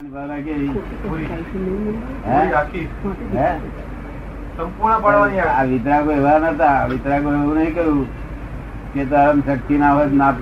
વિતરાગો 0.00 0.50
એવા 6.12 6.38
નતા. 6.38 6.86
વિતરાગો 6.86 7.32
એવું 7.32 7.54
નહીં 7.54 7.74
કહ્યું 7.74 8.06
કે 8.92 9.04
તારામાં 9.04 9.46
શક્તિ 9.46 9.78
ના 9.78 9.92
હોય 9.92 10.06
ના 10.06 10.34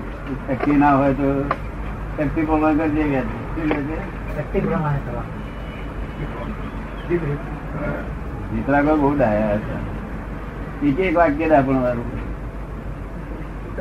શક્તિ 0.48 0.70
ના 0.70 0.94
હોય 0.94 1.12
તો 1.12 1.44
શક્તિ 2.18 2.42
પ્રમાણ 2.42 2.76
કરજે? 2.76 3.22
શક્તિ 4.36 4.60
પ્રમાણે 4.60 4.98
વિતરાગો 8.54 8.96
બહુ 8.96 9.18
ડાયા 9.18 9.54
હતા. 9.54 9.80
એક 10.86 11.00
એક 11.00 11.16
વાક્ય 11.16 11.48
જ 11.48 11.66
પણ 11.66 11.82
વારું. 11.82 12.06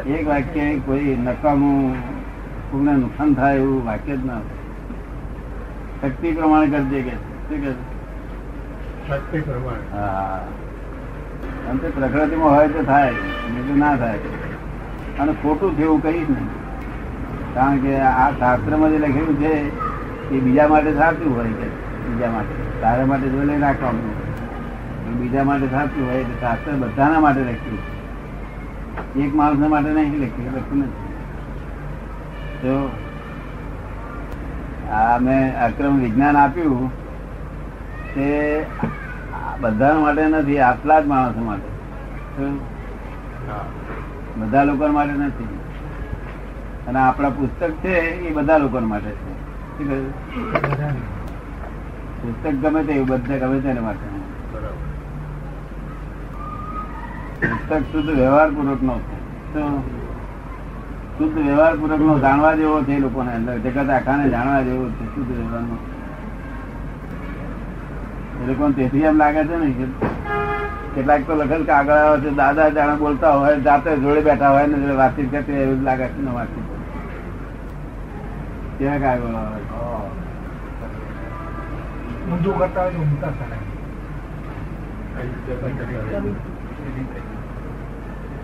એક 0.08 0.28
વાક્ય 0.28 0.80
કોઈ 0.80 1.16
નકામું 1.16 1.96
કોઈને 2.72 2.92
નુકસાન 2.92 3.34
થાય 3.34 3.56
એવું 3.56 3.86
વાક્ય 3.86 4.16
જ 4.16 4.26
ના 4.26 4.34
હોય. 4.34 4.57
શક્તિ 6.02 6.32
પ્રમાણે 6.32 6.68
કરજે 6.68 7.02
કે 7.02 7.10
શું 7.10 7.72
શક્તિ 9.08 9.42
પ્રમાણે. 9.42 9.98
હા. 9.98 10.48
આમ 11.70 11.78
તો 11.78 11.90
પ્રકૃતિમાં 11.90 12.56
હોય 12.56 12.68
તો 12.68 12.84
થાય 12.84 13.12
બીજું 13.12 13.78
ના 13.78 13.96
થાય. 13.96 14.18
અને 15.20 15.34
ખોટું 15.34 15.78
થયું 15.78 16.04
કહીશ 16.04 16.30
નહીં. 16.30 16.48
કારણ 17.54 17.78
કે 17.78 18.00
આ 18.00 18.32
શાસ્ત્રમાં 18.32 18.90
જે 18.90 18.98
લખેલું 18.98 19.40
છે 19.40 19.54
એ 20.30 20.40
બીજા 20.40 20.68
માટે 20.68 20.94
સાચું 20.94 21.38
હોય 21.38 21.48
છે. 21.48 21.68
બીજા 22.10 22.32
માટે. 22.32 22.82
તારા 22.82 23.06
માટે 23.06 23.30
જો 23.30 23.44
લઈ 23.44 23.60
રાખવાનું 23.60 24.28
બીજા 25.20 25.44
માટે 25.44 25.68
સાચું 25.68 26.10
હોય 26.10 26.20
એટલે 26.20 26.36
શાસ્ત્ર 26.40 26.72
બધાના 26.72 27.20
માટે 27.20 27.42
લખ્યું. 27.42 27.98
એક 29.24 29.36
માણસ 29.36 29.58
માટે 29.58 29.90
નહીં 29.90 30.16
લખ્યું 30.16 30.56
લખ્યું 30.56 30.80
નથી. 30.80 31.08
તો 32.62 32.92
આ 34.92 35.18
મેં 35.20 35.60
અક્રમ 35.62 36.00
વિજ્ઞાન 36.00 36.38
આપ્યું 36.38 36.88
તે 38.14 38.28
બધા 39.60 39.94
માટે 40.00 40.28
નથી 40.28 40.60
આટલા 40.60 41.00
જ 41.00 41.06
માણસો 41.06 41.42
માટે. 41.44 41.70
બધા 44.36 44.64
લોકો 44.64 44.88
માટે 44.88 45.14
નથી. 45.14 45.50
અને 46.88 47.00
આપણા 47.00 47.30
પુસ્તક 47.30 47.72
છે 47.84 47.94
એ 48.22 48.34
બધા 48.34 48.58
લોકો 48.58 48.80
માટે 48.80 49.12
છે. 49.12 49.32
પુસ્તક 52.22 52.56
ગમે 52.62 52.84
તે 52.84 53.02
બધા 53.02 53.38
ગમે 53.38 53.60
તેને 53.60 53.80
માટે. 53.80 54.06
પુસ્તક 57.42 57.82
શુદ્ધ 57.92 58.10
વ્યવહાર 58.10 58.50
પૂર્વક 58.52 58.82
નો 58.82 59.00
છે? 59.00 59.18
શુદ્ધ 61.18 61.38
વ્યવહાર 61.38 61.76
પૂર્વક 61.76 62.02
નો 62.02 62.16
જાણવા 62.20 62.56
જેવો 62.56 62.78
છે 62.84 62.94
એ 62.94 63.00
લોકોને 63.00 63.32
અંદર. 63.34 63.56
જગત 63.60 63.90
આખાને 63.90 64.30
જાણવા 64.30 64.62
જેવો 64.62 64.86
છે 64.90 65.06
શુદ્ધ 65.16 65.32
વ્યવહાર 65.32 65.62
નો 65.62 65.78
એ 68.40 68.48
લોકોને 68.48 68.74
તેથી 68.74 69.04
એમ 69.04 69.18
લાગે 69.18 69.42
છે 69.46 69.56
ને 69.58 69.70
કેટલાક 70.96 71.22
તો 71.28 71.34
લખેલ 71.36 71.64
કે 71.64 71.72
આગળ 71.72 71.98
આવે 71.98 72.18
છે 72.22 72.30
દાદા 72.32 72.70
જાણે 72.70 72.96
બોલતા 72.96 73.34
હોય 73.34 73.60
જાતે 73.60 73.90
જોડે 73.98 74.22
બેઠા 74.22 74.50
હોય 74.50 74.68
ને 74.68 74.78
જોડે 74.78 74.96
વાતચીત 74.96 75.32
કરતી 75.32 75.62
એવું 75.62 75.84
લાગે 75.84 76.08
છે 76.08 76.22
ને 76.22 76.32
વાતચીત. 76.32 76.66
ક્યાં 78.78 79.00
કાગળ 79.00 79.36
આવે 79.36 79.60
છે? 79.60 79.76
ઊંધું 82.28 82.56
કરતા 82.58 82.82
હોય 82.82 82.92
તો 82.92 83.00
ઊંધા 83.00 83.34
થાય 83.40 83.66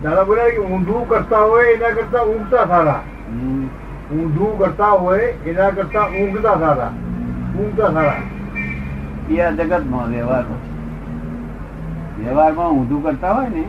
દાદા 0.04 0.24
બોલે 0.24 0.44
કે 0.52 0.58
ઊંધું 0.58 1.10
કરતા 1.10 1.40
હોય 1.40 1.66
એના 1.74 1.90
કરતા 1.90 2.24
ઊંઘતા 2.24 2.66
સારા. 2.66 3.02
ઊંધું 4.12 4.58
કરતા 4.60 4.94
હોય 5.04 5.20
એના 5.52 5.70
કરતા 5.70 6.06
ઊંઘતા 6.22 6.56
સારા. 6.60 6.92
ઊંઘતા 7.60 7.92
સારા. 7.98 8.22
એ 9.30 9.42
આ 9.42 9.50
જગતમાં 9.50 10.08
વ્યવહારમાં 10.10 10.64
વ્યવહારમાં 12.20 12.72
ઊંધું 12.72 13.04
કરતા 13.04 13.34
હોય 13.34 13.50
ને 13.50 13.64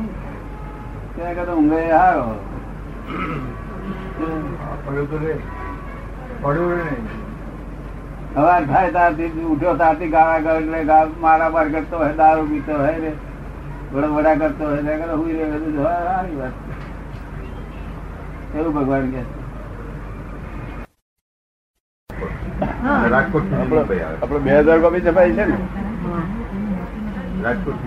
તેના 1.17 1.33
કરતા 1.33 1.55
ઊંઘે 1.55 1.83
હારો. 1.93 2.25
પડ્યું 4.87 5.11
તો 5.11 5.17
રે. 5.27 5.35
પડ્યું 6.43 6.71
રે 6.71 6.77
નહીં 6.77 7.07
સવાર 8.35 8.65
થાય 8.67 8.91
ત્યારથી 8.91 9.45
ઉઠ્યો 9.53 9.75
ત્યારથી 9.75 10.09
ગાળા 10.09 10.39
ગાળ 10.39 10.63
એટલે 10.63 10.81
મારા 11.21 11.49
માર 11.49 11.69
કરતો 11.69 11.99
હોય 11.99 12.13
દારૂ 12.13 12.47
પીતો 12.47 12.79
હોય 12.79 12.99
ને 12.99 13.13
વડા 13.95 14.11
વડા 14.17 14.35
કરતો 14.41 14.65
હોય 14.69 14.83
ત્યાં 14.87 15.19
હુઈ 15.21 15.35
રહે 15.39 15.47
બધું 15.55 15.75
સારી 15.87 16.37
વાત. 16.39 16.55
એવું 18.59 18.73
ભગવાન 18.77 19.07
કે 19.15 19.23
રાજકોટ 23.15 23.53
આપડે 23.59 23.99
આપડે 24.07 24.39
બે 24.47 24.53
હજાર 24.61 24.79
કોપી 24.85 25.03
છપાઈ 25.07 25.35
છે 25.39 25.45
ને? 25.51 25.57
રાજકોટ 27.43 27.81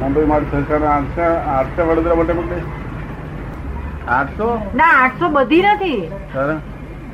મુંબઈ 0.00 0.26
માટે 0.32 0.50
સરકાર 0.54 0.82
આઠસો 0.90 1.26
આઠસો 1.54 1.82
વડોદરા 1.90 2.18
માટે 2.20 2.34
મોકલે 2.40 2.58
આઠસો? 4.16 4.48
ના 4.80 4.90
આઠસો 4.98 5.26
બધી 5.38 5.62
નથી. 5.68 6.02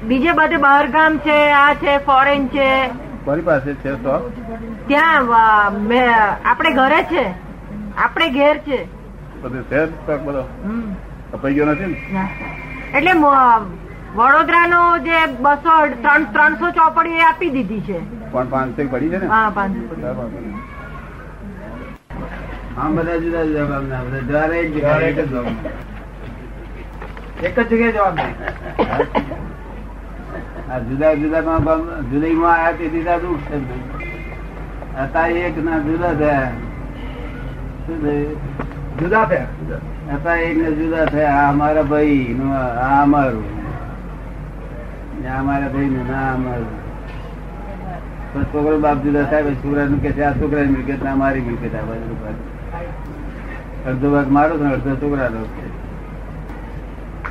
બીજે 0.09 0.33
બધે 0.41 0.59
બહાર 0.67 0.85
ગામ 0.97 1.19
છે 1.29 1.39
આ 1.59 1.71
છે 1.85 1.93
ફોરેન 2.09 2.49
છે. 2.57 2.69
કોની 3.31 3.43
પાસે 3.43 3.75
છે 3.75 3.91
સો 3.95 4.13
ત્યાં 4.89 5.27
આપણે 6.45 6.71
ઘરે 6.71 7.03
છે. 7.03 7.25
આપણે 7.97 8.29
ઘેર 8.29 8.57
છે. 8.59 8.79
બધું 9.43 9.63
છે 9.63 10.17
બધો? 10.25 10.43
હમ. 10.65 10.95
કપાઈ 11.33 11.55
ગયો 11.55 11.67
નથી 11.67 11.87
ને? 11.87 12.25
એટલે 12.99 13.13
વડોદરાનો 14.15 14.81
જે 14.99 15.19
બસો 15.41 15.75
ત્રણ 16.03 16.25
ત્રણસો 16.33 16.71
ચોપડી 16.71 17.11
એ 17.11 17.23
આપી 17.23 17.51
દીધી 17.51 17.81
છે. 17.81 17.99
પણ 18.33 18.49
પાંચસો 18.49 18.89
પડી 18.91 19.09
છે 19.09 19.19
ને? 19.19 19.27
હા 19.27 19.53
પાંચસો 19.55 19.87
પડી. 19.91 20.05
આમ 22.79 22.97
બધા 22.97 23.17
જુદા 23.17 23.45
જુદા 23.45 23.65
ગામના 23.65 24.03
બધા. 24.03 24.21
દ્વારે 24.21 24.59
એક 24.59 24.75
જ 25.21 25.33
ગામના. 25.33 25.71
એક 27.43 27.61
જ 27.61 27.69
જગ્યાએ 27.69 27.93
જવાબ 27.93 28.19
આ 30.71 30.79
જુદા 30.79 31.15
જુદા 31.15 31.43
માં 31.43 32.11
જુદાઈમાં 32.11 32.53
આયા 32.55 32.73
તેથી 32.73 33.05
તો 33.05 33.15
દુઃખ 33.23 33.47
છે. 33.51 33.57
હતા 35.03 35.27
એક 35.27 35.57
ના 35.65 35.79
જુદા 35.79 36.15
થયા. 36.15 36.51
શું 37.87 37.99
જુદા 39.01 39.25
થયા? 39.25 39.47
હતા 40.15 40.37
એક 40.37 40.57
ને 40.57 40.73
જુદા 40.73 41.05
થયા. 41.05 41.33
આ 41.35 41.49
અમારા 41.49 41.83
ભાઈ 41.83 42.37
નું 42.39 42.53
આ 42.57 43.03
અમારું. 43.03 43.45
આ 45.33 45.41
અમારા 45.41 45.69
ભાઈ 45.69 45.91
નું 45.95 46.07
ના 46.13 46.35
અમારું. 46.35 46.77
છોકરો 48.53 48.79
બાપ 48.79 49.03
જુદા 49.03 49.23
થાય 49.23 49.55
છોકરા 49.55 49.85
નું 49.85 50.03
કે 50.03 50.13
છે 50.13 50.23
આ 50.23 50.33
છોકરાની 50.33 50.69
મિલકત 50.69 51.03
ના 51.05 51.15
મારી 51.15 51.41
મિલકત 51.41 51.75
આ 51.75 51.87
બાજુ 51.89 52.15
અડધો 53.87 54.11
ભાગ 54.11 54.29
મારો 54.31 54.57
ને 54.57 54.73
અડધો 54.73 54.97
છોકરાનો 54.97 55.43
છે. 55.55 55.67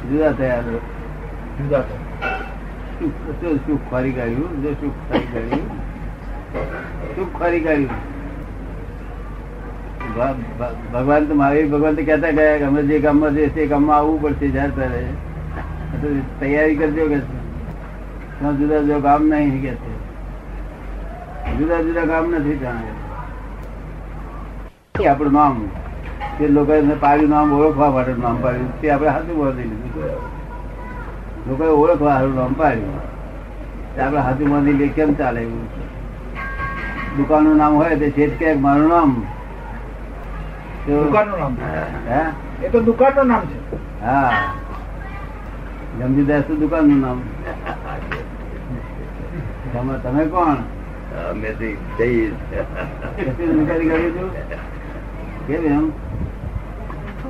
જુદા 0.09 0.31
થયા. 0.31 0.61
જુદા 1.59 1.81
થયા. 1.81 2.28
સુખ 2.99 3.13
જો 3.41 3.49
સુખ 3.61 3.83
ખોરી 3.89 4.13
કાઢ્યું 4.13 4.61
જો 4.63 4.71
સુખ 4.75 4.97
ખોરી 5.07 5.29
કાઢ્યું 5.29 5.67
સુખ 7.15 7.33
ખોરી 7.35 7.61
કાઢ્યું 7.61 8.07
ભ- 10.09 10.37
ભ- 10.59 10.77
ભગવાન 10.93 11.27
તો 11.27 11.35
મહાવીર 11.35 11.67
ભગવાન 11.69 11.95
તો 11.95 12.03
કહેતા 12.03 12.31
ગયા 12.33 12.57
કે 12.57 12.65
અમે 12.65 12.81
જે 12.85 12.99
ગામમાં 13.01 13.35
છે 13.35 13.49
તે 13.51 13.67
ગામમાં 13.67 13.97
આવવું 13.97 14.21
પડશે 14.23 14.47
જ્યારે 14.49 14.73
ત્યારે 14.73 15.01
તો 16.01 16.07
તૈયારી 16.39 16.77
કરજો 16.77 17.03
કે 17.07 17.19
છે. 17.19 17.37
ત્યાં 18.35 18.55
જુદા 18.57 18.81
જુદા 18.81 19.01
ગામ 19.01 19.21
નહીં 19.29 19.59
કે 19.59 19.73
છે 19.75 19.91
જુદા 21.57 21.81
જુદા 21.83 22.05
ગામ 22.07 22.25
નથી 22.33 22.57
ત્યાં 22.57 22.85
એ 24.99 25.07
આપણું 25.07 25.33
નામ 25.33 25.55
તે 26.37 26.47
લોકોએ 26.49 26.77
પાડ્યું 26.97 27.31
નામ 27.31 27.47
ઓળખવા 27.57 27.91
માટે 27.91 28.13
નામ 28.19 28.37
પાડ્યું 28.41 28.71
તે 28.81 28.91
આપણે 28.91 29.09
હાથું 29.11 29.35
બોલી 29.37 29.67
લીધું 29.71 30.37
લોકોએ 31.49 31.67
ઓળખવા 31.67 32.13
હારું 32.13 32.35
નામ 32.35 32.53
પાડ્યું 32.53 32.97
આપણે 34.01 34.19
હાથું 34.19 34.49
બાંધી 34.49 34.73
લે 34.73 34.87
કેમ 34.87 35.13
ચાલે 35.13 35.41
એવું 35.41 35.89
દુકાનનું 37.17 37.57
નામ 37.57 37.75
હોય 37.75 37.95
તે 37.95 38.09
શેઠ 38.09 38.39
કે 38.39 38.53
મારું 38.53 38.89
નામ? 38.89 39.25
દુકાનનું 40.87 41.39
નામ. 41.39 41.57
હે? 42.07 42.21
એ 42.65 42.69
તો 42.69 42.79
દુકાનનું 42.79 43.27
નામ 43.27 43.41
છે. 43.41 43.75
હા. 44.05 44.31
ગમજીદાસ 45.99 46.43
તો 46.47 46.55
દુકાનનું 46.55 47.01
નામ. 47.01 47.21
તમે 49.73 49.93
તમે 50.03 50.25
કોણ? 50.25 50.57
કેમ 55.47 55.65
એમ? 55.65 55.91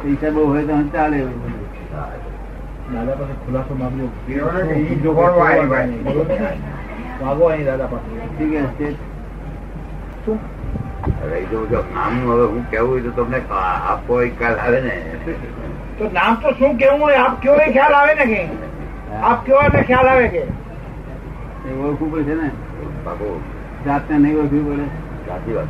પૈસા 0.02 0.30
બહુ 0.30 0.48
હોય 0.48 0.64
તો 0.64 0.84
ચાલે 0.94 1.18
એવું 1.18 1.44
બધું. 1.44 2.29
દાદા 2.94 3.14
પાસે 3.14 3.34
ખુલાસો 3.46 3.76
ભાઈ. 3.76 4.10
વાગો 7.22 7.46
અહીં 7.46 7.66
દાદા 7.66 7.86
પાસે. 7.86 8.96
એ 11.36 11.46
જો 11.52 11.66
જો 11.66 11.84
નામનું 11.96 12.34
હવે 12.34 12.46
હું 12.46 12.66
કેવું 12.72 13.04
તો 13.04 13.24
તમને 13.24 13.42
આપો 13.92 14.22
ખ્યાલ 14.38 14.56
આવે 14.56 14.82
ને? 14.82 14.92
તો 15.98 16.10
નામ 16.14 16.36
તો 16.36 16.52
શું 16.52 16.78
કેવું 16.78 17.02
હોય? 17.02 17.16
આપ 17.16 17.42
કયો 17.42 17.56
એ 17.56 17.72
ખ્યાલ 17.72 17.94
આવે 17.94 18.14
ને 18.14 18.26
કે? 18.26 18.50
આપ 19.22 19.46
કયો 19.46 19.60
એટલે 19.60 19.82
ખ્યાલ 19.82 20.08
આવે 20.08 20.28
કે? 20.28 20.44
ઓળખવું 21.84 22.12
પડશે 22.12 22.34
ને? 22.34 22.52
જાતને 23.86 24.18
નહીં 24.18 24.40
ઓળખવી 24.40 24.60
પડે. 24.60 24.84
સાચી 25.28 25.54
વાત. 25.54 25.68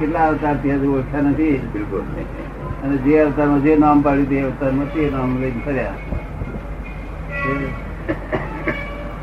કેટલા 0.00 0.28
અવતાર 0.28 0.56
ત્યાં 0.62 0.78
સુધી 0.78 0.88
ઓળખ્યા 0.88 1.20
નથી? 1.20 1.60
બિલકુલ. 1.72 2.02
અને 2.84 2.96
જે 2.96 3.20
અવતારમાં 3.20 3.62
જે 3.62 3.76
નામ 3.76 4.02
પાડ્યું 4.02 4.30
તે 4.30 4.42
અવતારમાં 4.42 4.94
તે 4.94 5.10
નામ 5.10 5.40
લઈને 5.40 5.60
ફર્યા. 5.66 5.94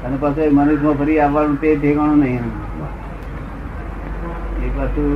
અને 0.05 0.17
પાછું 0.19 0.55
મનુષ્યમાં 0.55 0.97
ફરી 0.97 1.19
આવવાનું 1.19 1.57
તે 1.61 1.75
ઠેકાણું 1.75 2.19
નહીં 2.19 2.45
એ 4.65 4.69
પાછું 4.77 5.11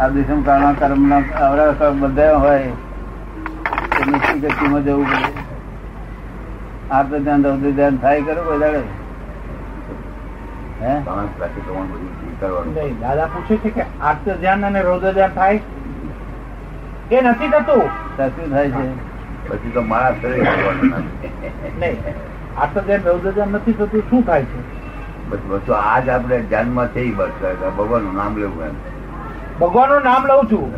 આ 0.00 0.08
દેશમ 0.08 0.40
કાળના 0.42 0.72
કર્મના 0.72 1.22
આવડા 1.44 1.90
બધા 1.90 2.36
હોય 2.36 2.68
તો 3.96 4.10
નિશ્ચિત 4.10 4.38
ગતિમાં 4.44 4.84
જવું 4.84 5.06
પડે. 5.06 5.32
આર્ત 6.90 7.12
ધ્યાન 7.14 7.44
રૌદ્ર 7.44 7.70
ધ્યાન 7.70 7.96
થાય 7.96 8.20
કરો 8.22 8.42
કોઈ 8.42 8.60
દાડે 8.60 8.82
દાદા 13.00 13.26
પૂછે 13.26 13.56
છે 13.56 13.70
કે 13.70 13.82
આર્ત 14.02 14.26
ધ્યાન 14.40 14.66
અને 14.66 14.80
રૌદ્ર 14.82 15.12
ધ્યાન 15.12 15.34
થાય? 15.34 15.60
એ 17.12 17.20
નથી 17.22 17.48
થતું 17.48 17.84
થાય 18.50 18.70
છે. 18.70 19.17
પછી 19.48 19.70
તો 19.70 19.82
માણસ 19.82 20.24
નથી. 20.24 20.40
થતું 23.72 24.02
શું 24.10 24.26
થાય 24.26 24.42
છે? 24.42 24.60
બસ 25.30 25.70
આજ 25.70 26.08
આપણે 26.08 26.40
ધ્યાનમાં 26.40 26.86
થઈ 26.86 27.10
બસ 27.10 27.30
ભગવાનનું 27.78 28.16
નામ 28.16 28.36
લેવું 28.36 28.64
એમ. 28.64 28.74
ભગવાનનું 29.60 30.04
નામ 30.04 30.26
લઉં 30.26 30.52
છું. 30.52 30.72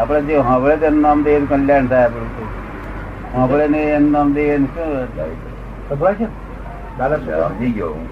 આપણે 0.00 0.20
જે 0.20 0.42
સાંભળે 0.42 0.76
તેનું 0.76 1.00
નામ 1.00 1.22
દઈએ 1.22 1.40
કલ્યાણ 1.40 1.86
થાય 1.86 2.04
આપણું 2.04 2.28
સાંભળે 3.32 3.68
નહીં 3.68 3.84
એનું 3.84 4.10
નામ 4.10 4.32
દઈએ 4.32 4.60
ખબર 5.88 6.14
છે? 6.14 6.26
દાદા 6.98 7.16
સમજી 7.16 7.70
ગયો 7.70 8.06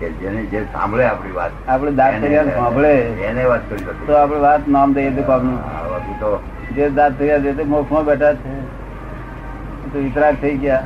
કે 0.00 0.10
જેને 0.10 0.42
જે 0.42 0.66
સાંભળે 0.72 1.06
આપણી 1.06 1.32
વાત 1.32 1.50
આપણે 1.68 1.92
દાંત 1.92 2.54
સાંભળે. 2.54 3.12
એને 3.28 3.44
વાત 3.44 3.70
કરી 3.70 3.84
તો 4.06 4.12
આપણે 4.12 4.38
વાત 4.38 4.68
નામ 4.68 4.92
દઈએ 4.92 5.10
તો 5.10 5.22
જે 6.76 6.90
દાંત 6.90 7.18
તૈયાર 7.18 7.40
છે 7.44 7.52
તે 7.56 7.64
મોક્ષમાં 7.72 8.04
બેઠા 8.04 8.34
છે. 8.34 8.54
તો 9.92 9.98
વિતરાગ 9.98 10.34
થઈ 10.42 10.56
ગયા. 10.56 10.82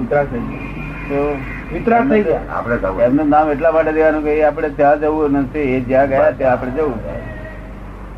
વિતરાગ 0.00 0.26
થઈ 0.32 0.40
ગયા. 0.40 0.60
તો 1.08 1.36
વિતરાગ 1.72 2.08
થઈ 2.10 2.22
ગયા. 2.22 2.40
આપણે 2.50 3.04
એમનું 3.04 3.28
નામ 3.28 3.50
એટલા 3.50 3.72
માટે 3.72 3.92
દેવાનું 3.92 4.24
કે 4.24 4.44
આપણે 4.44 4.68
ત્યાં 4.80 5.00
જવું 5.00 5.32
નથી 5.32 5.58
એ 5.58 5.80
જ્યાં 5.80 6.08
ગયા 6.08 6.30
ત્યાં 6.30 6.52
આપણે 6.52 6.70
જવું. 6.70 6.98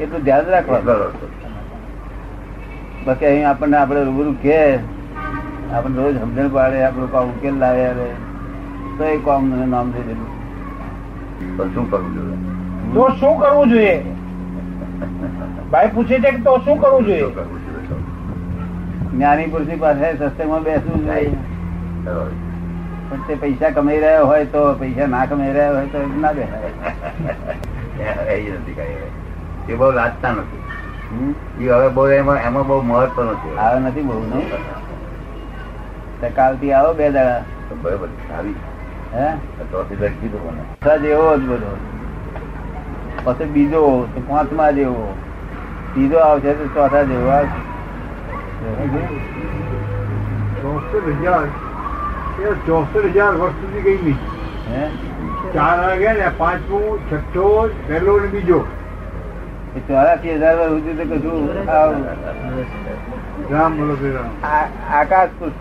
એટલું 0.01 0.23
ધ્યાન 0.25 0.47
રાખવાનું. 0.47 0.85
બાકી 3.07 3.27
અહીં 3.27 3.49
આપણને 3.49 3.77
આપણે 3.77 4.03
રૂબરૂ 4.03 4.35
કે 4.43 4.59
આપણે 5.73 5.95
રોજ 5.97 6.15
સમજણ 6.21 6.49
પાડે 6.49 6.83
આપણું 6.83 7.13
કામ 7.13 7.29
ઉકેલ 7.29 7.55
લાવે 7.59 7.85
તો 8.99 9.05
એ 9.05 9.17
કામ 9.25 9.45
મને 9.45 9.67
નામ 9.67 9.91
થઈ 9.91 10.03
દેલું. 10.03 10.31
શું 11.75 11.91
કરવું 11.91 12.15
જોઈએ? 12.15 12.37
તો 12.95 13.09
શું 13.21 13.35
કરવું 13.41 13.69
જોઈએ? 13.69 13.97
ભાઈ 15.75 15.91
પૂછે 15.95 16.17
છે 16.25 16.31
કે 16.31 16.41
તો 16.47 16.53
શું 16.65 16.81
કરવું 16.81 17.07
જોઈએ? 17.07 17.29
જ્ઞાની 19.13 19.47
પુરુષની 19.47 19.77
પાસે 19.77 20.11
સત્સંગમાં 20.19 20.63
બેસવું 20.63 21.07
જોઈએ. 21.07 21.33
પણ 23.09 23.23
તે 23.29 23.35
પૈસા 23.35 23.71
કમાઈ 23.71 24.01
રહ્યા 24.05 24.29
હોય 24.31 24.45
તો 24.53 24.61
પૈસા 24.83 25.07
ના 25.07 25.25
કમાઈ 25.33 25.57
રહ્યા 25.57 25.73
હોય 25.77 25.87
તો 25.87 25.99
ના 26.21 26.33
બેસાય 26.33 26.71
એ 28.37 28.53
નથી 28.53 28.73
કઈ 28.73 29.73
એ 29.73 29.75
બહુ 29.75 29.91
લાજતા 29.91 30.33
નથી. 30.33 30.63
એ 31.65 31.69
હવે 31.69 31.89
બહુ 31.89 32.07
એમાં 32.19 32.39
એમાં 32.43 32.67
બહુ 32.67 32.79
મહત્વ 32.83 33.19
નથી 33.33 33.57
આવે 33.57 33.79
નથી 33.81 34.03
બહુ 34.03 34.21
નહીં 34.31 34.49
તો 36.21 36.27
કાલથી 36.37 36.73
આવો 36.73 36.95
બે 36.95 37.11
દાડા. 37.11 37.43
તો 37.69 37.75
બરાબર 37.83 38.09
આવી. 38.39 38.57
હે? 39.15 39.27
જેવો 40.99 41.37
જ 41.37 41.41
બધો. 41.51 41.77
પછી 43.25 43.45
બીજો 43.45 44.09
પાંચમા 44.29 44.71
જેવો. 44.71 45.07
ત્રીજો 45.95 46.19
આવશે 46.19 46.53
તો 46.61 46.65
ચોથા 46.75 47.03
જેવો 47.11 47.31
આવશે 47.31 47.61
ચોસઠ 50.63 51.09
હજાર. 51.23 51.47
ચોસઠ 52.67 53.07
હજાર 53.15 53.33
વર્ષ 53.41 53.59
સુધી 53.61 53.83
ગઈ 53.83 53.99
નહીં. 54.05 54.19
હે? 54.71 54.83
ચાર 55.55 55.77
વાગ્યા 55.83 56.15
ને 56.21 56.31
પાંચમું 56.39 57.03
છઠ્ઠો 57.11 57.47
પહેલો 57.89 58.15
ને 58.21 58.27
બીજો. 58.27 58.61
ચોરાસી 59.89 60.37
હજાર 60.39 60.55
વર્ષ 60.61 60.73
સુધી 60.73 60.97
તો 60.99 61.05
કશું 61.11 61.43
રામ 63.51 63.77
બોલો 63.79 63.95
આકાશ 64.93 65.33
પુષ્પ 65.39 65.61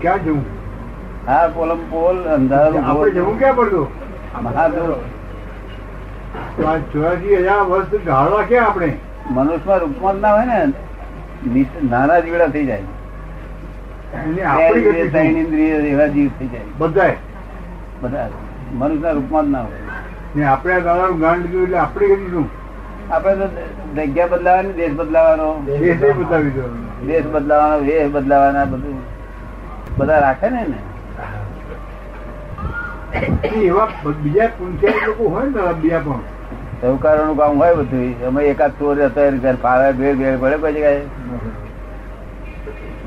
ક્યાં 0.00 0.24
જવું? 0.24 0.44
હા 1.26 1.48
પોલમ 1.48 1.80
પોલ 1.90 2.16
અંધારું 2.36 2.84
આપણે 2.84 3.10
જવું 3.10 3.38
ક્યાં 3.38 3.56
પડતું? 3.56 3.88
મહાદેવ. 4.42 4.90
ચોરાસી 6.92 7.36
હજાર 7.42 7.62
વર્ષ 7.70 8.06
ઢાળવા 8.06 8.44
ક્યાં 8.52 8.68
આપણે? 8.68 8.90
મનુષ્યમાં 9.30 9.78
રૂપમાં 9.78 10.14
ના 10.14 10.34
હોય 10.34 10.44
ને 10.44 11.66
નાના 11.90 12.20
જીવડા 12.20 12.46
થઈ 12.46 12.66
જાય. 12.66 12.82
ત્રણ 15.06 15.18
ઇન્દ્રિય 15.18 15.66
એવા 15.66 16.06
જીવ 16.06 16.30
થઈ 16.38 16.48
જાય. 16.48 16.60
બધાય. 16.78 17.16
બધા. 18.00 18.28
મનુષ્યના 18.72 19.10
રૂપમાં 19.10 19.44
ના 19.44 19.62
હોય. 19.62 20.42
આપણે 20.44 20.74
આ 20.74 21.08
ગાંડ 21.10 21.42
લીધું 21.42 21.62
એટલે 21.62 21.78
આપણી 21.78 22.06
શું? 22.06 22.48
આપણે 23.10 23.36
તો 23.36 23.48
જગ્યા 23.96 24.26
બદલાવાની 24.26 24.72
દેશ 24.72 24.92
બદલાવાનો. 24.92 25.62
દેશે 27.06 27.20
બદલાવાનો 27.20 27.78
વેશ 27.78 28.10
બદલાવાના 28.12 28.64
બધું. 28.64 29.00
બધા 29.98 30.18
રાખે 30.18 30.50
ને 30.50 30.62
એને. 30.62 30.78
એવા 33.48 33.88
બીજા 34.22 34.46
પુંચાઈ 34.46 34.92
લોકો 35.06 35.28
હોય 35.28 35.44
ને 35.44 35.72
બીજા 35.72 35.98
પણ. 35.98 36.35
સહકારોનું 36.86 37.36
કામ 37.36 37.62
હોય 37.62 37.74
બધું 37.74 38.26
અમે 38.26 38.40
એકાદ 38.48 38.72
ચોર 38.80 38.96
હતો 39.04 39.20
એને 39.28 39.38
ઘર 39.44 39.56
ફાળે 39.62 39.86
ભેળ 40.00 40.16
ભેળ 40.18 40.36
પડે 40.42 40.56
કોઈ. 40.64 40.72
જગ્યાએ 40.72 41.00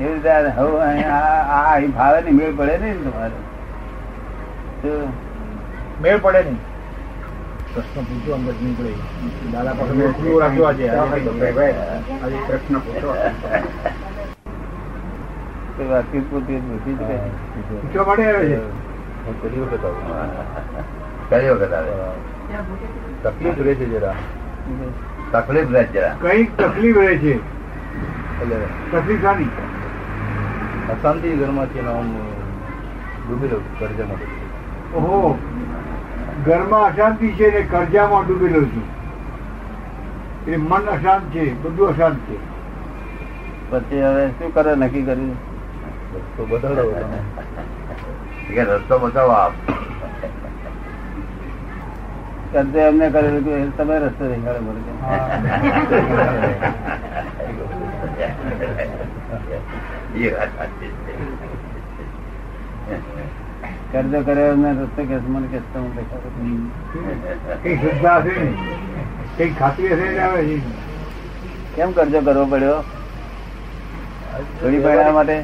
એવી 0.00 0.12
રીતે 0.14 0.32
હવે 0.56 0.78
અહીં 1.68 1.92
ફાવે 2.00 2.18
ને 2.26 2.30
મેળ 2.40 2.52
પડે 2.58 2.74
નહીં 2.82 2.98
ને 3.04 3.10
તમારે. 3.10 3.38
મેળ 6.02 6.18
પડે 6.26 6.40
નહીં. 6.48 6.58
પ્રશ્ન 7.74 8.02
પૂછો 8.10 8.30
અંદર 8.36 8.54
નીકળે. 8.62 8.92
દાદા 9.54 9.74
પાસે 9.80 9.92
ખુલ્લું 10.20 10.40
આજે. 10.44 10.84
આજે 10.90 12.38
પ્રશ્ન 12.46 12.74
પૂછો. 12.86 13.10
વાતચીત 15.90 16.24
પૂરતી 16.30 16.60
પૂછી 16.70 16.94
જ 16.94 17.02
પૂછવા 17.82 18.06
માટે 18.08 18.24
આવે 18.30 18.44
છે. 18.48 18.58
પહેલી 21.30 21.50
વખત 21.50 21.72
આવે 21.72 21.92
તકલીફ 23.22 23.58
રહે 23.64 23.74
છે 23.74 23.86
જરા. 23.86 24.14
તકલીફ 25.32 25.72
રહે 25.72 25.84
જરા. 25.94 26.14
કઈ 26.22 26.44
તકલીફ 26.44 26.98
રહે 26.98 27.16
છે. 27.18 27.34
તકલીફ 28.92 29.22
સાની 29.22 29.48
અશાંતિ 30.92 31.28
ઘરમાંથી 31.40 31.80
આમ 31.80 32.08
ડૂબી 33.26 33.48
રહ્યું 33.48 33.78
કર્જમાં 33.78 34.20
ઓહો. 34.94 35.38
ઘરમાં 36.46 36.84
અશાંતિ 36.86 37.28
છે 37.38 37.50
ને 37.54 37.62
કરજામાં 37.70 38.26
ડૂબેલો 38.26 38.62
છું. 38.72 38.86
એ 40.46 40.56
મન 40.56 40.84
અશાંત 40.96 41.24
છે 41.34 41.44
બધું 41.62 41.88
અશાંત 41.88 42.18
છે. 42.28 42.38
પછી 43.70 44.02
હવે 44.02 44.24
શું 44.28 44.54
કરે 44.54 44.74
નક્કી 44.74 45.02
કર્યું 45.02 45.34
રસ્તો 46.14 46.46
બદલો 46.50 46.84
કે 48.54 48.62
રસ્તો 48.64 48.98
બતાવો 48.98 49.30
આપ. 49.30 49.52
કરતે 52.52 52.78
એમને 52.80 53.06
કરેલું 53.10 53.44
કે 53.44 53.52
તમે 53.76 53.96
રસ્તો 53.98 54.24
દેખાડો 54.30 54.60
છે. 54.86 54.92
કરજો 63.92 64.20
કરે 64.22 64.42
એમને 64.48 64.70
રસ્તો 64.72 65.02
કે 65.08 65.16
મને 65.28 65.46
કે 65.52 65.60
તમે 65.72 65.88
દેખાડો. 65.96 66.28
કઈ 67.62 67.76
શ્રદ્ધા 67.78 68.18
હશે 68.20 68.34
કઈ 69.36 69.50
ખાતરી 69.54 69.94
હશે 69.94 70.60
કેમ 71.76 71.90
કરજો 71.92 72.20
કરવો 72.20 72.44
પડ્યો? 72.46 72.78
છોડી 74.60 74.82
પડ્યા 74.84 75.12
માટે? 75.12 75.36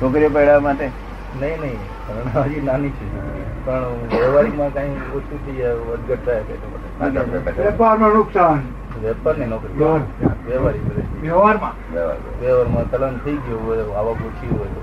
છોકરીઓ 0.00 0.30
પડ્યા 0.30 0.60
માટે? 0.60 0.86
નહીં 1.40 1.60
નહીં. 1.60 1.78
હજી 2.06 2.60
નાની 2.60 2.90
છે. 2.90 3.06
પણ 3.64 3.84
વ્યવહારિકમાં 4.10 4.72
કઈ 4.72 4.90
ઓછું 5.16 5.38
થઈ 5.46 5.54
જાય 5.54 5.74
વધઘટ 5.74 6.26
થાય 6.26 6.42
વેપાર. 7.32 7.54
વેપારમાં 7.58 8.10
નુકસાન. 8.10 8.60
વેપારની 9.02 9.46
નોકરી. 9.46 9.74
વ્યવહારિક 10.46 10.82
વ્યવહારમાં. 11.22 11.74
વ્યવહારમાં 12.40 12.90
ચલન 12.90 13.14
થઈ 13.24 13.36
ગયું 13.36 13.66
હોય 13.66 13.84
આવક 13.98 14.20
ઓછી 14.28 14.52
હોય 14.58 14.70
તો. 14.74 14.80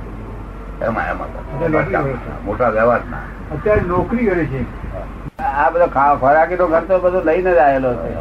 મોટા 2.45 2.69
વ્યવહાર 2.69 3.01
ના 3.11 3.25
અત્યારે 3.55 3.81
નોકરી 3.81 4.25
કરે 4.25 4.45
છે. 4.45 4.61
આ 5.39 5.69
બધો 5.69 5.87
ખોરાકી 6.19 6.55
તો 6.55 6.67
ખર્ચો 6.67 6.99
બધો 6.99 7.19
લઈને 7.25 7.51
જ 7.53 7.57
આવેલો 7.57 7.91
છે. 7.93 8.11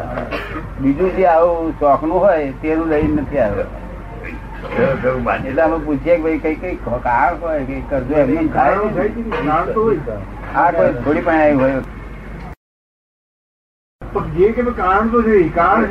બીજું 0.80 1.16
જે 1.16 1.26
આવું 1.26 1.72
શોખનું 1.80 2.20
હોય 2.20 2.52
તેનું 2.62 2.88
લઈને 2.88 3.22
નથી 3.22 3.38
આવ્યો 3.38 3.66
એટલે 4.62 5.62
અમે 5.62 5.78
પૂછીએ 5.86 6.14
કે 6.16 6.22
ભાઈ 6.22 6.40
કઈ 6.40 6.56
કઈ 6.56 6.76
કાર 7.04 7.30
હોય 7.40 7.64
કઈ 7.64 7.80
કરજો 7.90 8.14
એમને. 8.18 8.36
આ 9.46 9.62
કોઈ 9.74 9.98
થોડી 11.00 11.22
પણ 11.22 11.40
આવી 11.40 11.58
હોય. 11.58 11.82
કારણ 14.76 15.10
તો 15.10 15.22
છે 15.22 15.36
કારણ. 15.56 15.88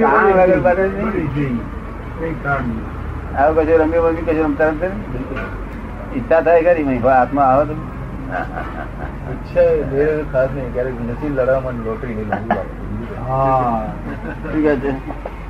આવું 3.37 3.65
કશું 3.65 3.81
રમ્યો 3.81 4.03
બમ્યો 4.05 4.25
કશું 4.25 4.43
રમતા 4.45 4.69
રમતા 4.69 4.91
ઈચ્છા 6.13 6.41
થાય 6.41 6.63
ખરી 6.63 6.85
ભાઈ 6.87 7.03
હાથમાં 7.09 7.47
આવે 7.49 7.63
તો 7.65 7.75
ઈચ્છા 9.31 9.67
ખાસ 10.31 10.49
નહીં 10.55 10.71
ક્યારેક 10.73 10.97
નસીબ 11.05 11.31
લડાવવામાં 11.33 11.83
લોટરી 11.85 12.15
નહીં 12.15 12.55
હા. 13.27 13.83
છે? 14.81 14.91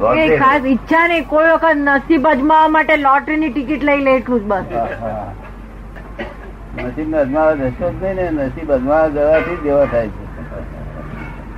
એ 0.01 0.38
ખાસ 0.41 0.63
ઈચ્છા 0.65 1.05
નહીં 1.08 1.25
કોઈ 1.31 1.50
વખત 1.53 1.77
નસીબ 1.88 2.27
અજમાવા 2.31 2.72
માટે 2.75 2.96
લોટરીની 2.98 3.51
ટિકિટ 3.51 3.84
લઈ 3.89 4.01
લે 4.05 4.12
એટલું 4.20 4.39
જ 4.39 4.43
બસ. 4.51 4.65
નસીબ 6.86 7.08
ને 7.13 7.17
અજમાવા 7.24 7.55
જશો 7.62 7.88
જ 7.89 8.03
નહીં 8.03 8.38
ને 8.38 8.46
નસીબ 8.48 8.70
અજમાવા 8.77 9.10
જવાથી 9.15 9.58
જ 9.58 9.63
દેવા 9.63 9.88
થાય 9.93 10.10
છે. 10.10 10.24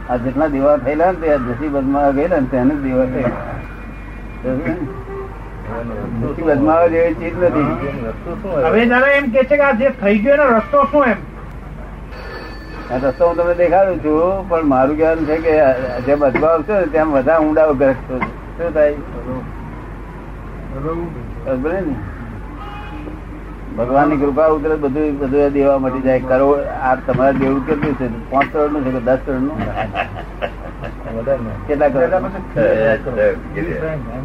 આ 0.09 0.17
જેટલા 0.23 0.49
દેવા 0.55 0.77
થયેલા 0.85 1.11
ને 1.11 1.17
તે 1.25 1.27
નસીબ 1.47 1.73
અજમાવા 1.81 2.13
ગયેલા 2.19 2.41
ને 2.45 2.47
તેને 2.53 2.73
જ 2.73 2.77
દેવા 2.87 3.07
થયેલા. 3.13 3.43
નસીબ 6.21 6.47
અજમાવા 6.55 6.89
જેવી 6.95 7.15
ચીજ 7.19 7.35
નથી. 7.49 7.67
હવે 8.65 8.81
દાદા 8.95 9.13
એમ 9.19 9.27
કે 9.35 9.41
છે 9.51 9.55
કે 9.61 9.65
આ 9.69 9.77
જે 9.83 9.87
થઈ 10.01 10.17
ગયો 10.25 10.35
એનો 10.39 10.45
રસ્તો 10.57 10.79
શું 10.91 11.05
એમ? 11.13 11.19
રસ્તો 12.95 13.27
હું 13.27 13.37
તમને 13.37 13.53
દેખાડું 13.55 13.99
છું 13.99 14.19
પણ 14.49 14.65
મારું 14.65 14.95
કહેવાનું 14.97 15.25
છે 15.25 15.37
કે 15.39 15.53
જેમ 16.05 16.19
અજમાવ 16.23 16.63
છે 16.63 16.73
ને 16.75 16.85
ત્યાં 16.87 17.11
બધા 17.13 17.39
ઊંડા 17.39 17.67
ગ્રસ્તો 17.73 18.15
છે 18.17 18.31
શું 18.57 18.73
થાય? 18.73 18.95
ભગવાનની 23.77 24.17
કૃપા 24.17 24.47
ઉતરે 24.49 24.75
બધું 24.77 24.91
બધું 25.19 25.53
દેવા 25.53 25.77
મટી 25.79 26.01
જાય. 26.01 26.19
કરોડ 26.21 26.59
આ 26.81 26.95
તમારે 27.05 27.33
દેવું 27.35 27.61
કેટલું 27.65 27.95
છે 27.95 28.05
પાંચ 28.29 28.47
કરોડનું 28.53 28.81
છે 28.83 28.91
કે 28.91 29.01
દસ 29.01 29.19
કરોડનું 29.25 29.57
કેટલા 31.67 31.89
કરોડ 31.89 32.11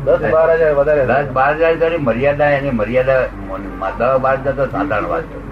દસ 0.07 0.31
બાર 0.33 0.49
હજાર 0.53 0.73
વધારે 0.75 1.03
દસ 1.07 1.33
બાર 1.33 1.53
હજાર 1.57 1.75
તો 1.79 1.85
એની 1.87 2.03
મર્યાદા 2.03 2.51
એની 2.53 2.71
મર્યાદા 2.73 3.21
મ- 3.49 3.63
દસ 3.99 4.19
બાર 4.21 4.37
હજાર 4.39 4.55
તો 4.57 4.65
સાધારણ 4.69 5.07
વાત 5.07 5.25
છે. 5.25 5.48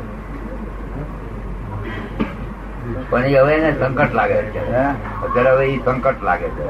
પણ 3.11 3.25
એ 3.25 3.35
હવે 3.39 3.55
એને 3.55 3.71
સંકટ 3.81 4.15
લાગે 4.15 4.39
છે 4.55 4.61
અત્યારે 5.25 5.51
હવે 5.51 5.67
એ 5.67 5.77
સંકટ 5.85 6.23
લાગે 6.25 6.49
છે. 6.49 6.65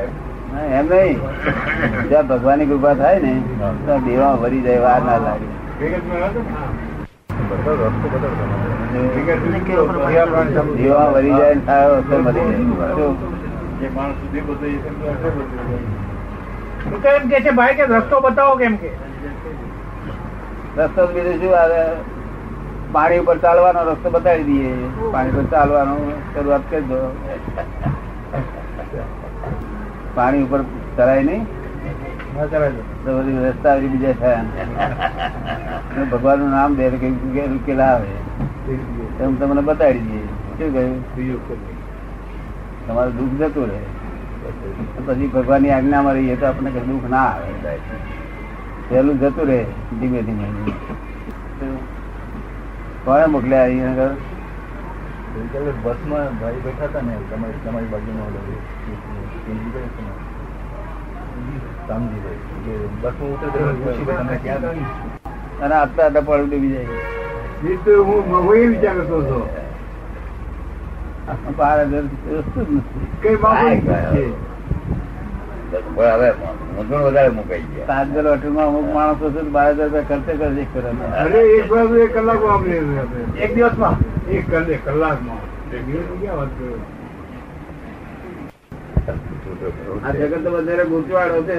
એમ 0.78 0.86
નહીં. 0.86 1.18
જ્યાં 2.08 2.26
ભગવાનની 2.28 2.66
કૃપા 2.66 2.94
થાય 2.94 3.18
ને 3.20 3.32
ત્યાં 3.84 4.04
દેવા 4.04 4.34
વરી 4.42 4.60
જાય 4.66 4.80
વાર 4.80 5.00
ના 5.02 5.18
લાગે. 5.18 5.48
દેવા 10.76 11.08
વરી 11.14 11.34
જાય 11.38 11.54
થાય 11.66 11.88
સારો 12.02 12.20
મરી 12.26 12.46
જાય? 12.50 13.08
એમ 17.16 17.28
કે 17.30 17.38
છે 17.40 17.50
ભાઈ 17.50 17.74
કે 17.74 17.84
રસ્તો 17.84 18.20
બતાવો 18.20 18.54
કેમ 18.56 18.74
કે? 18.76 18.90
રસ્તો 20.78 21.02
બીજું 21.06 21.36
શું 21.40 21.54
આવે? 21.60 21.80
પાણી 22.92 23.18
ઉપર 23.18 23.38
ચાલવાનો 23.38 23.84
રસ્તો 23.90 24.10
બતાવી 24.10 24.44
દઈએ. 24.44 24.72
પાણી 25.12 25.30
પર 25.30 25.44
ચાલવાનો 25.44 25.96
શરૂઆત 26.34 26.60
કરી 26.70 26.80
દો 26.80 26.98
પાણી 30.14 30.42
ઉપર 30.42 30.60
ચલાય 30.96 31.22
નહીં. 31.22 31.46
રસ્તા 33.48 33.76
બીજા 33.76 34.12
થયા. 34.12 34.44
ભગવાનનું 36.12 36.50
નામ 36.50 36.74
દે 36.74 36.88
ઉકેલ 36.88 37.80
આવે. 37.80 38.12
એમ 39.20 39.36
તમને 39.36 39.60
બતાવી 39.60 39.98
દઈએ. 39.98 40.24
શું 40.58 40.72
કહ્યું? 40.72 41.46
તમારું 42.88 43.12
દુઃખ 43.16 43.34
જતું 43.42 43.66
રહે. 43.66 43.80
પછી 45.06 45.26
ભગવાનની 45.26 45.70
આજ્ઞામાં 45.70 46.12
રહીએ 46.12 46.36
તો 46.36 46.46
આપણને 46.46 46.70
દુઃખ 46.70 47.10
ના 47.10 47.22
આવે. 47.22 47.76
પેલું 48.88 49.20
જતું 49.20 49.46
રહે 49.46 49.62
ધીમે 50.00 50.22
ધીમે. 50.22 50.48
કોને 53.06 53.26
મોકલ્યા 53.26 53.64
અહીંયા 53.64 53.90
આગળ? 53.90 54.14
બસમાં 55.84 56.38
ભાઈ 56.40 56.62
બેઠા 56.64 56.86
હતા 56.86 57.02
ને 57.02 57.18
તમારી 57.30 57.60
તમારી 57.64 57.86
બાજુમાં 57.86 58.30
હતા? 58.30 58.44
ડૂબી 66.46 66.70
જાય 66.70 66.86
હું 68.00 68.54
એ 68.54 68.66
વિચાર 68.66 68.96
કરતો 68.96 69.16
હતો 69.20 69.38
બાર 71.58 71.78
હજાર 71.84 72.04
વસ્તુ 72.28 72.82
કઈ 73.22 73.36
બાબત 73.36 73.88
છે? 74.12 74.25
પણ 75.70 76.11
હવે 76.12 76.28
મૂંઝવણ 76.75 77.02
વધારે 77.06 77.30
મુકાઈ 77.38 77.66
ગયા. 77.75 77.87
સાત 77.87 78.08
હોટલમાં 78.26 78.66
અમુક 78.66 78.88
માણસો 78.94 79.26
છે 79.30 79.42
બાર 79.42 79.68
હજાર 79.75 79.88
રૂપિયા 79.88 80.08
ખર્ચે 80.08 80.32
કરે 80.40 80.64
કરે 80.73 80.90
અરે 81.23 81.40
એક 81.58 81.66
વાર 81.70 81.87
તો 81.87 81.96
એક 81.96 82.12
કલાકમાં 82.16 82.54
આમ 82.54 82.62
લે 82.64 82.76
એક 83.44 83.50
દિવસમાં? 83.54 83.96
એક 84.28 84.44
કલાકમાં. 84.85 85.40
એક 85.75 85.82
દિવસની 85.87 86.18
ક્યાં 86.20 86.38
વાત 86.38 86.50
કરો? 86.58 86.76
આ 90.04 90.12
જગત 90.12 90.35
તો 90.44 90.50
વધારે 90.50 90.85
ગૂંચવાડો 90.90 91.38
છે. 91.49 91.56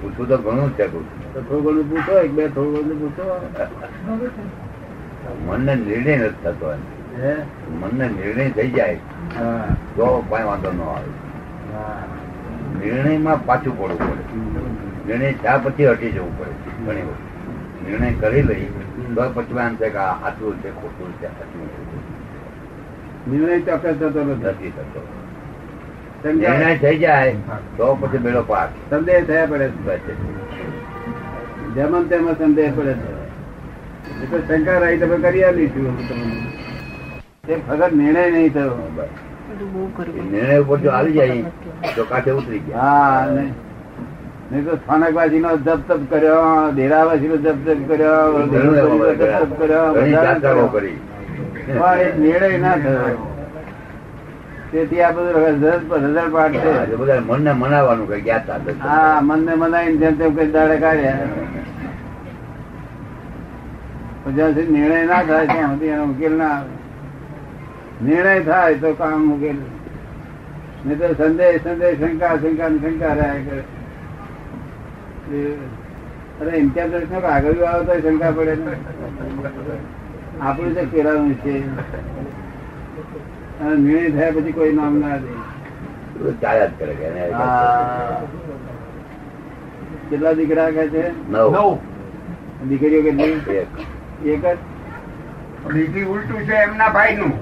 પૂછવું 0.00 0.28
તો 0.28 0.36
ઘણું 0.38 0.70
છે 0.76 0.84
થોડું 0.88 1.62
ઘણું 1.64 1.84
પૂછો 1.90 2.12
એક 2.24 2.30
બે 2.32 2.44
થોડું 2.48 2.72
ઘણું 2.74 2.98
પૂછો. 3.00 3.26
મનને 5.46 5.72
નિર્ણય 5.74 6.14
નથી 6.16 6.42
થતો 6.42 6.66
મનને 7.70 8.08
નિર્ણય 8.08 8.50
થઈ 8.50 8.70
જાય. 8.70 8.98
હા. 9.38 9.64
તો 9.96 10.24
કઈ 10.30 10.42
વાંધો 10.42 10.72
ન 10.72 10.80
આવે. 10.80 11.08
નિર્ણયમાં 12.84 13.46
પાછું 13.46 13.78
પડવું 13.78 14.10
પડે. 14.10 14.38
નિર્ણય 15.06 15.32
થયા 15.32 15.58
પછી 15.58 15.86
હટી 15.86 16.10
જવું 16.10 16.38
પડે. 16.38 16.50
ઘણી 16.86 17.02
વખત. 17.02 17.88
નિર્ણય 17.88 18.12
કરી 18.12 18.42
લઈ 18.42 18.64
તો 19.14 19.30
પછી 19.34 19.56
એમ 19.56 19.74
છે 19.74 19.90
કે 19.90 19.98
આ 19.98 20.14
સાચું 20.14 20.56
છે 20.56 20.70
ખોટું 20.70 21.12
છે 21.12 21.26
નિર્ણય 23.30 23.60
ચોક્કસ 23.60 23.94
થતો 23.94 24.24
નથી. 24.24 24.72
થતો. 24.76 26.28
નિર્ણય 26.32 26.76
થઈ 26.78 26.98
જાય 26.98 27.34
તો 27.76 27.94
પછી 27.94 28.18
બેડો 28.18 28.42
પાક. 28.42 28.68
સંદેહ 28.90 29.24
થયા 29.24 29.46
પડે. 29.46 29.68
જેમાં 31.74 32.34
સંદેહ 32.38 32.72
પડે 32.76 32.92
છે. 32.92 33.18
શંકા 34.48 34.78
રહી 34.78 34.98
તમે 34.98 35.16
કરી 35.16 35.44
અમે 35.44 35.66
તમને 35.66 36.47
તે 37.48 37.54
ફગત 37.66 37.92
નિર્ણય 37.92 38.24
નહીં 38.30 38.52
થયો. 38.52 38.74
નિર્ણય 40.32 40.56
ઉપર 40.62 40.78
જો 40.78 40.90
આવી 40.90 41.14
જાય 41.18 41.44
તો 41.94 42.02
કાંઠે 42.10 42.32
ઉતરી 42.32 42.60
ગયા. 42.66 42.82
હા 42.82 43.20
નહીં 44.50 44.64
તો 44.66 44.72
સ્થાનકવાસી 44.76 45.40
નો 45.44 45.50
જપ 45.66 45.80
તપ 45.88 46.02
કર્યો 46.10 46.42
ડેરાવાસી 46.72 47.30
નો 47.32 47.36
જપ 47.44 47.58
તપ 47.66 47.80
કર્યો 47.88 48.28
જપ 48.44 49.52
કર્યો. 49.60 49.88
પણ 51.68 52.00
એક 52.00 52.14
નિર્ણય 52.18 52.58
ના 52.58 52.76
થયો. 52.84 53.16
તેથી 54.72 55.02
આ 55.02 55.12
બધું 55.12 55.36
રઝળ 55.44 56.30
પાઠ 56.32 56.58
હા, 56.64 56.86
છે 56.86 56.94
બધા 56.96 57.20
મનને 57.28 57.52
મનાવવાનું 57.60 58.06
કઈ 58.10 58.22
ગયા 58.26 58.58
હા 58.80 59.20
મનને 59.22 59.52
મનાવીને 59.62 59.98
જેમ 60.00 60.14
તેમ 60.18 60.30
કઈ 60.36 60.50
દાડે 60.56 60.76
કાઢ્યા. 60.84 61.28
જ્યાં 64.34 64.52
સુધી 64.54 64.72
નિર્ણય 64.74 65.00
ના 65.12 65.22
થાય 65.28 65.46
ત્યાં 65.46 65.72
સુધી 65.72 65.92
એનો 65.94 66.04
ઉકેલ 66.12 66.34
ના 66.42 66.52
આવે. 66.56 66.77
નિર્ણય 68.04 68.34
થાય 68.48 68.78
તો 68.82 68.90
કામ 68.94 69.32
ઉકેલ 69.32 69.58
નહીં. 70.84 70.98
તો 71.00 71.06
સંદેહ 71.18 71.52
સંદેહ 71.64 71.92
શંકા 72.00 72.34
શંકા 72.42 72.70
શંકા 72.82 73.14
રહ્યા 73.18 73.42
કરે 73.46 73.62
અરે 76.40 76.52
ઇમ્તિયાઝ 76.58 76.92
દર્શન 76.92 77.24
આગળ 77.32 77.64
આવે 77.70 77.82
તો 77.88 77.94
શંકા 78.04 78.32
પડે 78.36 78.54
ને. 78.56 78.74
આપણું 80.40 80.72
તો 80.76 80.82
પેલાનું 80.92 81.34
છે. 81.42 81.54
અને 83.60 83.74
નિર્ણય 83.76 84.10
થયા 84.16 84.34
પછી 84.36 84.56
કોઈ 84.58 84.74
નામ 84.78 84.94
ના 85.02 85.18
દે 85.24 85.30
ચાલ્યા 86.42 86.70
જ 86.70 86.72
કરે. 86.78 86.94
કેટલા 90.10 90.34
દીકરા 90.38 90.70
કે 90.78 90.84
છે? 90.94 91.04
નવ. 91.32 91.56
દીકરીઓ 92.68 93.00
કેટલી? 93.02 93.34
એક. 93.60 93.70
એક 94.32 94.42
જ? 94.44 94.56
બીજી 95.72 96.06
ઉલટું 96.14 96.40
છે 96.48 96.56
એમના 96.62 96.90
ભાઈ 96.96 97.16
નું 97.20 97.32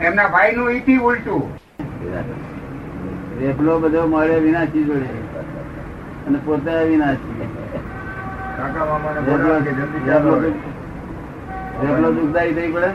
એમના 0.00 0.28
ભાઈ 0.28 0.52
નું 0.52 0.70
ઈથી 0.70 0.98
ઉલટું. 0.98 1.58
રેપલો 3.40 3.78
બધો 3.78 4.06
મળે 4.06 4.38
વિનાશી 4.38 4.84
જોડે. 4.84 5.38
અને 6.26 6.38
પોતે 6.44 6.84
વિનાશી. 6.84 7.48
દુઃખ- 9.20 9.34
દુઃખદાયી 12.20 12.54
થઈ 12.54 12.72
પડે 12.72 12.86
ને? 12.86 12.92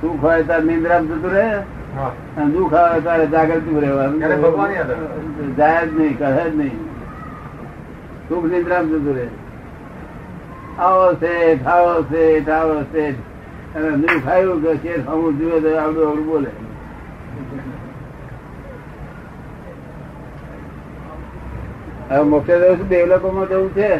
સુખ 0.00 0.20
હોય 0.20 0.42
તાર 0.42 0.62
નિંદ્રામ 0.62 1.06
જતું 1.06 1.32
રહે. 1.32 1.56
અને 2.36 2.46
દુઃખ 2.46 2.74
આવે 2.74 3.00
તારે 3.00 3.26
જાગૃતિ 3.26 3.80
રહેવાનું. 3.80 4.20
જાય 5.56 5.86
જ 5.86 6.00
નહીં 6.00 6.18
કહે 6.18 6.50
જ 6.50 6.56
નહીં. 6.56 6.70
સુખ 8.28 8.44
નિંદ્રામ 8.44 8.86
જતું 8.86 9.16
રહે. 9.16 9.26
આવો 10.78 11.12
શેઠ 11.12 11.66
આવો 11.66 12.02
શેઠ 12.02 12.48
આવો 12.48 12.82
શેઠ. 12.82 13.14
અને 13.74 13.90
દુઃખ 14.02 14.26
આવ્યું 14.28 14.58
કે 14.62 14.72
શેઠ 14.82 15.08
અમુક 15.12 15.34
જુએ 15.38 15.56
તો 15.62 15.70
આવડું 15.76 16.04
આવડું 16.08 16.26
બોલે. 16.26 16.50
હવે 22.08 22.22
મોક્ષે 22.24 22.54
જવું 22.60 22.76
છું 22.78 22.88
દેવલોકોમાં 22.88 23.48
જવું 23.48 23.70
છે? 23.74 23.90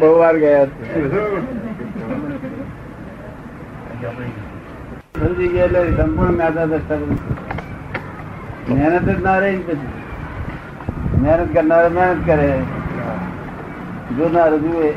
બહુ 0.00 0.10
વાર 0.18 0.36
ગયા 0.38 0.66
સમજી 5.14 5.48
ગયા 5.52 5.66
એટલે 5.66 5.80
સંપૂર્ણ 5.96 6.34
મહેનત 8.68 9.06
જ 9.06 9.20
ના 9.22 9.38
રહી 9.40 9.62
પછી. 9.66 9.97
મહેનત 11.22 11.52
કરનાર 11.54 11.90
મહેનત 11.90 12.24
કરે. 12.26 12.50
જોનાર 14.16 14.52
જુએ. 14.64 14.90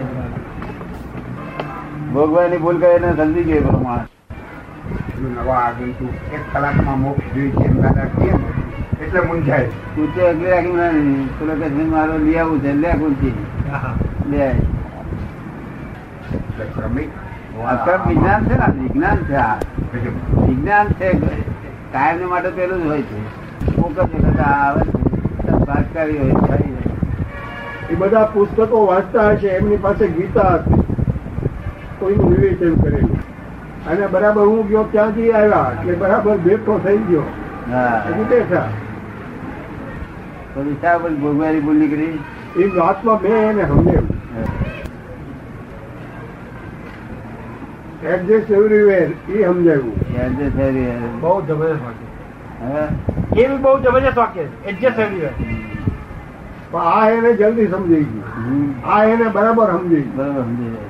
ભોગવાની 2.14 2.58
ભૂલ 2.58 2.78
કરે 2.80 3.00
ને 3.00 3.14
સમજી 3.18 3.44
ગયો 3.44 3.62
પેલો 3.66 3.80
માણસ. 3.80 4.10
નવા 5.36 5.60
આગંતુક 5.66 6.14
એક 6.36 6.44
કલાકમાં 6.54 7.00
મોક્ષ 7.02 7.34
જોઈએ 7.34 7.52
છે 7.52 7.66
એમ 7.66 7.82
દાદા 7.82 8.08
કહે 8.16 8.30
એટલે 9.04 9.22
મૂંઝાય. 9.28 9.70
ઊંચે 9.98 10.22
અગલી 10.30 10.52
રાખી 10.54 10.76
ના 10.80 10.92
નહીં 10.92 11.30
પેલો 11.40 11.54
કે 11.62 11.68
મારો 11.94 12.18
લઈ 12.18 12.38
આવું 12.44 12.62
છે. 12.64 12.72
લે 12.74 12.90
ઊંચી 12.94 13.36
લે. 14.32 14.46
એટલે 14.46 16.66
ક્રમિક 16.76 17.10
વિજ્ઞાન 18.08 18.42
છે 18.48 18.56
ને 18.62 18.68
વિજ્ઞાન 18.80 19.20
છે 19.30 19.36
આ. 19.36 19.58
વિજ્ઞાન 20.48 20.88
છે 21.00 21.08
કાયમ 21.94 22.30
માટે 22.30 22.50
પેલું 22.58 22.80
જ 22.84 22.86
હોય 22.88 23.02
છે. 23.02 23.06
જ 24.36 24.38
આ 24.40 24.56
આવે 24.68 24.82
છે 24.92 25.01
ભાગકારી 25.76 26.18
હોય 26.18 26.32
છે. 26.32 27.90
એ 27.90 27.96
બધા 27.96 28.26
પુસ્તકો 28.26 28.86
વાંચતા 28.86 29.30
હશે 29.30 29.48
એમની 29.48 29.78
પાસે 29.78 30.08
ગીતા 30.08 30.42
હતી 30.42 30.82
કોઈનું 32.00 32.30
વિવેચન 32.30 32.76
કરેલું. 32.76 33.18
અને 33.86 34.08
બરાબર 34.08 34.42
હું 34.42 34.68
ગયો 34.68 34.84
ત્યાંથી 34.84 35.32
આવ્યા 35.32 35.72
એટલે 35.80 35.96
બરાબર 35.96 36.38
બેઠો 36.38 36.80
થઈ 36.84 36.98
ગયો. 36.98 37.22
હા. 37.72 38.04
હજી 38.08 38.24
બેઠા. 38.24 38.70
તો 40.56 40.62
વિચાર 40.62 40.98
પર 40.98 41.10
ભોગવાની 41.10 41.60
ભૂલ 41.60 41.76
નીકળી. 41.76 42.20
એ 42.56 42.80
વાતમાં 42.80 43.22
મેં 43.22 43.32
એને 43.32 43.68
સમજાવ્યું. 43.68 44.22
એડજસ્ટ 48.04 48.52
એવરીવેર 48.52 49.12
એ 49.30 49.46
સમજાવ્યું. 49.46 51.22
બહુ 51.22 51.42
જબરદસ્ત 51.46 52.11
એ 52.62 53.48
બી 53.48 53.60
બહુ 53.64 53.72
જબરજસ્ત 53.84 54.18
વાક્ય 54.18 54.44
છે. 54.44 54.56
એડજસ્ટ 54.70 55.00
એવરીવેર 55.00 55.34
પણ 56.72 56.88
આ 56.94 57.06
એને 57.10 57.30
જલ્દી 57.40 57.68
સમજાઈ 57.74 58.08
ગયું. 58.12 58.68
આ 58.94 59.04
એને 59.14 59.28
બરાબર 59.36 59.68
સમજાઈ 59.78 60.10
બરાબર 60.18 60.34
બરોબર 60.34 60.50
સમજી 60.50 60.72
જાય 60.76 60.90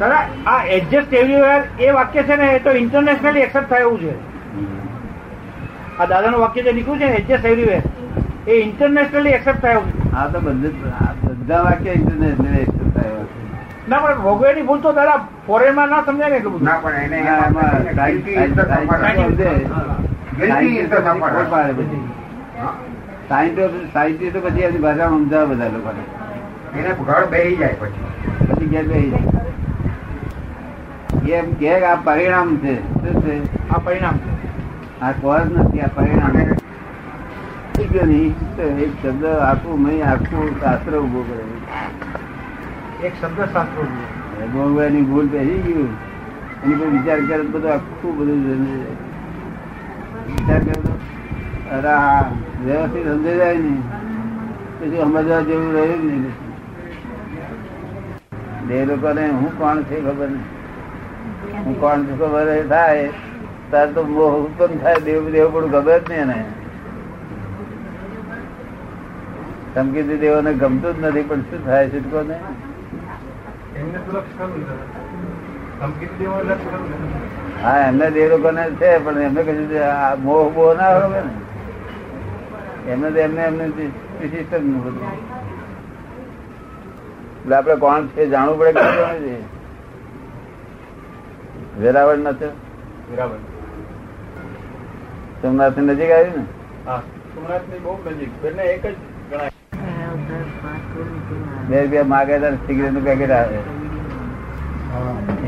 દાદા 0.00 0.22
આ 0.52 0.60
એડજસ્ટ 0.76 1.12
એવરીવેર 1.20 1.60
એ 1.86 1.88
વાક્ય 1.98 2.22
છે 2.28 2.36
ને 2.42 2.48
એ 2.56 2.58
તો 2.66 2.70
ઇન્ટરનેશનલી 2.82 3.44
એક્સેપ્ટ 3.46 3.68
થાય 3.70 3.86
એવું 3.88 3.98
છે. 4.00 4.14
આ 5.98 6.06
દાદાનું 6.06 6.40
વાક્ય 6.44 6.62
જે 6.68 6.72
નીકળ્યું 6.72 7.00
છે 7.00 7.06
ને 7.06 7.16
એડજસ્ટ 7.22 7.46
એવરીવેર 7.52 7.82
એ 8.46 8.60
ઇન્ટરનેશનલી 8.66 9.34
એક્સેપ્ટ 9.38 9.62
થાય 9.62 9.80
છે. 9.86 9.92
આ 10.16 10.26
તો 10.32 10.38
બધે 10.46 10.70
બધા 11.24 11.62
વાક્ય 11.68 11.90
ઇન્ટરનેશનલી 12.00 12.62
એક્સેપ્ટ 12.66 12.92
થયા 12.98 13.24
છે. 13.32 13.47
ના 13.88 13.98
પણ 13.98 14.22
ભોગવેની 14.22 14.62
ભૂલ 14.62 14.80
તો 14.80 14.92
દાદા 14.92 15.28
ફોરેનમાં 15.46 15.88
ના 15.88 16.02
સમજાય 16.02 16.30
ને 16.30 16.36
એટલું 16.36 16.62
ના 16.62 16.78
પણ 16.78 16.92
એને 16.92 17.24
સાયન્ટિસ્ટ-. 17.94 18.62
પછી. 24.40 24.78
સમજાવે 24.94 25.46
બધા 25.46 25.66
લોકોને 25.66 26.92
ઘર 26.92 27.26
બેહી 27.26 27.56
જાય 27.56 27.74
પછી. 27.80 28.04
પછી 28.46 28.66
ઘેર 28.66 28.86
જાય. 28.86 29.02
એમ 31.32 31.52
કે 31.52 31.84
આ 31.84 31.94
પરિણામ 31.94 32.56
છે. 32.56 32.94
શું 32.94 33.22
છે? 33.22 33.68
આ 33.70 33.78
પરિણામ 33.78 34.16
છે. 34.16 34.38
આ 35.00 35.12
કોઝ 35.12 35.52
નથી 35.52 35.80
આ 35.80 35.86
પરિણામ 35.86 36.38
એક 38.76 39.06
શબ્દ 39.06 39.24
આખું 39.24 39.80
મેં 39.80 40.10
આખું 40.10 40.60
શાસ્ત્ર 40.60 40.98
ઊભો 40.98 41.22
કરે 41.22 41.44
એક 43.06 43.14
શબ્દ 43.20 43.38
શાસ્ત્રો 43.52 43.82
ભોગવાની 44.52 45.04
ભૂલ 45.08 45.26
બેસી 45.32 45.58
ગયું. 45.66 45.90
એની 46.62 46.78
પર 46.78 46.88
વિચાર 46.94 47.18
કરે 47.28 47.44
બધું 47.52 47.70
આખું 47.74 48.12
બધું 48.18 48.40
વિચાર 50.28 50.60
કરે 50.66 50.74
અરે 51.76 51.92
હા 51.94 52.22
વ્યવસ્થિત 52.64 53.06
સમજાઈ 53.12 53.38
જાય 53.40 53.58
ને. 53.64 53.72
પછી 54.78 55.00
સમજવા 55.02 55.40
જેવું 55.48 55.70
રહ્યું 55.76 56.00
જ 56.02 56.10
નહીં 56.10 56.24
બે 58.68 58.76
લોકોને 58.90 59.24
હું 59.40 59.50
કોણ 59.58 59.78
છે 59.88 59.96
ખબર 60.06 60.28
નહીં. 60.34 60.46
હું 61.64 61.74
કોણ 61.80 62.06
છું 62.06 62.16
ખબર 62.18 62.46
થાય. 62.72 63.08
ત્યારે 63.70 63.92
તો 63.92 64.02
મોહ 64.14 64.32
ઉત્પન્ન 64.44 64.80
થાય. 64.86 65.04
દેવ 65.08 65.22
દેવ 65.36 65.46
પણ 65.52 65.68
ખબર 65.74 66.00
જ 66.00 66.10
નહીં 66.10 66.22
એને. 66.24 66.38
ધમકી 69.74 70.18
દેવોને 70.24 70.50
ગમતું 70.64 70.92
જ 71.02 71.06
નથી, 71.06 71.26
પણ 71.30 71.42
શું 71.50 71.60
થાય? 71.68 71.86
છૂટકો 71.94 72.20
ને 72.32 72.38
હા 77.62 77.88
એમને 77.88 78.10
દેવ 78.10 78.28
લોકોને 78.28 78.70
છે 78.70 78.98
પણ 78.98 79.18
એમને 79.18 79.42
કહ્યું 79.42 80.22
મોહ 80.22 80.52
બોહ 80.52 80.74
ના 80.74 80.94
હોય 80.96 81.20
ને. 81.20 81.32
એમને 82.92 83.10
તો 83.10 83.18
એમને 83.18 83.42
એમને 83.42 83.64
વિશિષ્ટ 84.20 84.54
જ 84.54 84.64
નહીં 84.64 84.82
બધું. 84.82 85.08
એટલે 87.40 87.56
આપડે 87.56 87.74
કોણ 87.74 88.06
છે 88.06 88.26
જાણવું 88.26 88.58
પડે 88.58 88.72
કે 88.72 88.80
જાણવું 88.80 89.20
છે? 89.20 89.58
વેરાવળ 91.78 92.18
સોમનાથ 95.42 95.78
નજીક 95.78 96.10
આવ્યું 96.10 96.36
ને? 96.36 96.44
હા 96.86 96.98
સોમનાથની 97.34 97.78
બહુ 97.78 97.98
નજીક. 98.06 98.30
એક 98.44 98.86
જ 98.86 98.94
બે 101.68 101.76
રૂપિયા 101.82 102.10
માગે 102.12 102.34
ત્યારે 102.38 102.58
સિગરેટનું 102.66 103.04
પેકેટ 103.04 103.32
આવે 103.36 103.58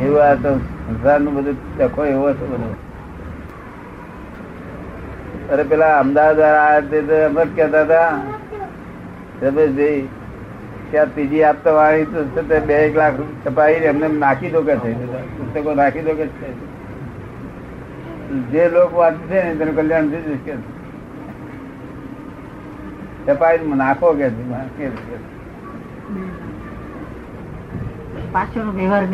એવું 0.02 0.22
આ 0.22 0.34
તો 0.44 0.50
સંસારનું 0.84 1.32
બધું 1.36 1.56
ચખો 1.78 2.02
એવો 2.12 2.28
છે 2.38 2.46
બધો. 2.52 2.70
અરે 5.52 5.64
પેલા 5.64 5.94
અમદાવાદ 6.00 6.92
એમ 6.94 7.38
જ 7.38 7.48
કેતા 7.56 7.84
હતા. 7.84 8.10
રમેશભાઈ 9.42 10.02
ત્યાં 10.90 11.12
ત્રીજી 11.14 11.44
આપતા 11.44 11.74
વાળી 11.74 12.06
તો 12.34 12.42
બે 12.68 12.74
એક 12.80 12.94
લાખ 13.00 13.18
છપાઈ 13.44 13.86
એમને 13.92 14.08
નાખી 14.16 14.52
દો 14.56 14.60
કે 14.68 14.74
છે. 14.82 14.90
પુસ્તકો 15.36 15.74
નાખી 15.80 16.06
દો 16.08 16.12
કે 16.20 16.26
છે. 16.38 16.48
જે 18.52 18.62
લોકો 18.68 18.98
છે 19.28 19.38
ને 19.44 19.52
તેનું 19.58 19.74
કલ્યાણ 19.76 20.10
થઈ 20.10 20.22
જશે 20.26 20.54
છપાઈ 23.26 23.74
નાખો 23.82 24.08
કે 24.20 24.28
છે. 24.36 24.42
પાછળનો 28.32 28.72
વ્યવહાર 28.72 29.04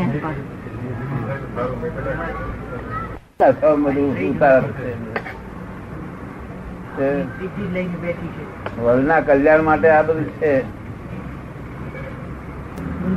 કલ્યાણ 9.20 9.62
માટે 9.62 9.88
આ 9.88 10.02
બધું 10.02 10.24
છે. 10.24 10.64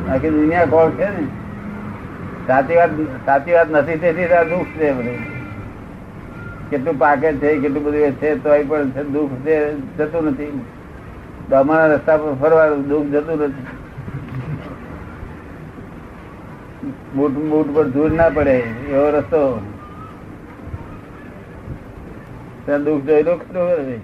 આખી 0.09 0.29
દુનિયા 0.29 0.65
કોણ 0.65 0.91
છે 0.91 1.09
ને? 1.09 1.27
સાચી 2.47 2.75
વાત 2.75 2.89
સાચી 3.25 3.51
વાત 3.51 3.71
નથી 3.71 3.97
તેથી 3.97 4.25
આ 4.25 4.43
દુઃખ 4.43 4.65
છે 4.65 4.91
બધું. 4.93 5.17
કેટલું 6.69 6.99
પાકે 6.99 7.33
છે 7.33 7.57
કેટલું 7.57 7.83
બધું 7.83 8.11
છે 8.11 8.35
તો 8.35 8.49
પણ 8.67 8.83
દુઃખ 8.89 9.31
છે 9.31 9.73
જતું 9.97 10.25
નથી. 10.25 10.61
અમારા 11.55 11.85
રસ્તા 11.85 12.17
પર 12.17 12.33
ફરવાનું 12.41 12.87
દુઃખ 12.87 13.05
જતું 13.05 13.39
નથી. 13.39 13.65
બૂટ 17.15 17.31
બૂટ 17.31 17.75
પર 17.75 17.87
ધૂળ 17.87 18.11
ના 18.11 18.29
પડે, 18.29 18.57
એવો 18.91 19.09
રસ્તો. 19.09 19.61
ત્યાં 22.65 22.83
દુઃખ 22.83 23.03
જોઈ 23.03 23.23
ભાઈ 23.23 23.99